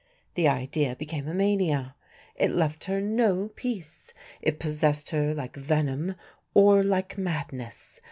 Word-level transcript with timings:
The 0.33 0.47
idea 0.47 0.95
became 0.95 1.27
a 1.27 1.33
mania. 1.35 1.93
It 2.33 2.49
left 2.49 2.85
her 2.85 2.99
no 2.99 3.49
peace. 3.49 4.13
It 4.41 4.57
possessed 4.59 5.11
her 5.11 5.35
like 5.35 5.55
venom 5.55 6.15
or 6.55 6.81
like 6.83 7.19
madness. 7.19 7.99